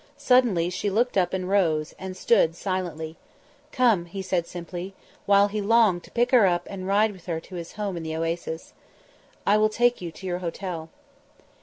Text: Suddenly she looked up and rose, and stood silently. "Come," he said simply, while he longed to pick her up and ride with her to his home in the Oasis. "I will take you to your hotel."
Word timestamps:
Suddenly 0.17 0.71
she 0.71 0.89
looked 0.89 1.15
up 1.15 1.31
and 1.31 1.47
rose, 1.47 1.93
and 1.99 2.17
stood 2.17 2.55
silently. 2.55 3.17
"Come," 3.71 4.05
he 4.05 4.23
said 4.23 4.47
simply, 4.47 4.95
while 5.27 5.47
he 5.47 5.61
longed 5.61 6.03
to 6.05 6.09
pick 6.09 6.31
her 6.31 6.47
up 6.47 6.65
and 6.71 6.87
ride 6.87 7.11
with 7.11 7.27
her 7.27 7.39
to 7.41 7.53
his 7.53 7.73
home 7.73 7.95
in 7.95 8.01
the 8.01 8.15
Oasis. 8.15 8.73
"I 9.45 9.57
will 9.57 9.69
take 9.69 10.01
you 10.01 10.11
to 10.11 10.25
your 10.25 10.39
hotel." 10.39 10.89